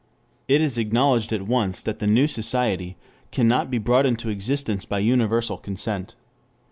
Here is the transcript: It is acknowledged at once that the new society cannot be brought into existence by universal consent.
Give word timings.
It 0.47 0.61
is 0.61 0.79
acknowledged 0.79 1.31
at 1.31 1.43
once 1.43 1.83
that 1.83 1.99
the 1.99 2.07
new 2.07 2.25
society 2.25 2.97
cannot 3.31 3.69
be 3.69 3.77
brought 3.77 4.07
into 4.07 4.29
existence 4.29 4.83
by 4.83 4.97
universal 4.97 5.57
consent. 5.57 6.15